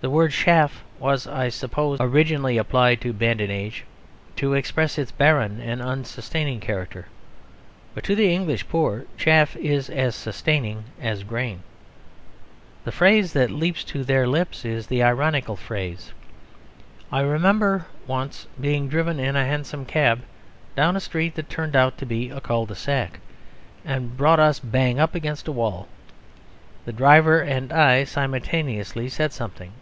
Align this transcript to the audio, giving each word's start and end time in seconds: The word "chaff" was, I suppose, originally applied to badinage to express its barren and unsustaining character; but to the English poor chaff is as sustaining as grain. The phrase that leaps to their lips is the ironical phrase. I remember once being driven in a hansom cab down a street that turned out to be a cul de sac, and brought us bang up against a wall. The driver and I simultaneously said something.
The 0.00 0.10
word 0.10 0.30
"chaff" 0.30 0.84
was, 1.00 1.26
I 1.26 1.48
suppose, 1.48 1.98
originally 2.00 2.56
applied 2.56 3.00
to 3.00 3.12
badinage 3.12 3.84
to 4.36 4.54
express 4.54 4.96
its 4.96 5.10
barren 5.10 5.60
and 5.60 5.82
unsustaining 5.82 6.60
character; 6.60 7.08
but 7.96 8.04
to 8.04 8.14
the 8.14 8.32
English 8.32 8.68
poor 8.68 9.06
chaff 9.16 9.56
is 9.56 9.90
as 9.90 10.14
sustaining 10.14 10.84
as 11.02 11.24
grain. 11.24 11.64
The 12.84 12.92
phrase 12.92 13.32
that 13.32 13.50
leaps 13.50 13.82
to 13.86 14.04
their 14.04 14.24
lips 14.28 14.64
is 14.64 14.86
the 14.86 15.02
ironical 15.02 15.56
phrase. 15.56 16.12
I 17.10 17.22
remember 17.22 17.86
once 18.06 18.46
being 18.60 18.88
driven 18.88 19.18
in 19.18 19.34
a 19.34 19.46
hansom 19.46 19.84
cab 19.84 20.20
down 20.76 20.94
a 20.94 21.00
street 21.00 21.34
that 21.34 21.50
turned 21.50 21.74
out 21.74 21.98
to 21.98 22.06
be 22.06 22.30
a 22.30 22.40
cul 22.40 22.66
de 22.66 22.76
sac, 22.76 23.18
and 23.84 24.16
brought 24.16 24.38
us 24.38 24.60
bang 24.60 25.00
up 25.00 25.16
against 25.16 25.48
a 25.48 25.52
wall. 25.52 25.88
The 26.84 26.92
driver 26.92 27.40
and 27.40 27.72
I 27.72 28.04
simultaneously 28.04 29.08
said 29.08 29.32
something. 29.32 29.72